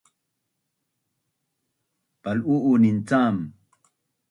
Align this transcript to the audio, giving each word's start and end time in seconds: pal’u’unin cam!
pal’u’unin 2.21 2.99
cam! 3.09 3.35